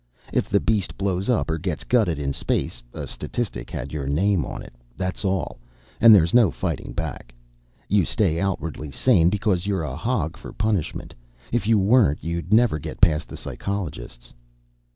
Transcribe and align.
If 0.33 0.49
the 0.49 0.59
beast 0.59 0.97
blows 0.97 1.29
up 1.29 1.51
or 1.51 1.59
gets 1.59 1.83
gutted 1.83 2.17
in 2.17 2.33
space, 2.33 2.81
a 2.91 3.05
statistic 3.05 3.69
had 3.69 3.93
your 3.93 4.07
name 4.07 4.45
on 4.47 4.63
it, 4.63 4.73
that's 4.97 5.23
all, 5.23 5.59
and 5.99 6.09
there's 6.15 6.33
no 6.33 6.49
fighting 6.49 6.91
back. 6.91 7.35
You 7.87 8.03
stay 8.03 8.39
outwardly 8.41 8.89
sane 8.89 9.29
because 9.29 9.67
you're 9.67 9.83
a 9.83 9.95
hog 9.95 10.37
for 10.37 10.53
punishment; 10.53 11.13
if 11.51 11.67
you 11.67 11.77
weren't, 11.77 12.23
you'd 12.23 12.51
never 12.51 12.79
get 12.79 12.99
past 12.99 13.27
the 13.27 13.37
psychologists. 13.37 14.33